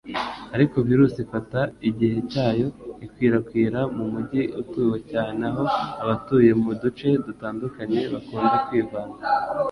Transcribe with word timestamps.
Ariko 0.55 0.75
virusi 0.89 1.17
ifata 1.25 1.59
igihe 1.89 2.17
cyayo 2.31 2.67
ikwirakwira 3.05 3.79
mu 3.95 4.05
mijyi 4.13 4.41
ituwe 4.61 4.97
cyane 5.11 5.41
aho 5.51 5.63
abatuye 6.03 6.51
mu 6.61 6.71
duce 6.81 7.07
dutandukanye 7.25 8.01
bakunda 8.13 8.55
kwivanga 8.67 9.19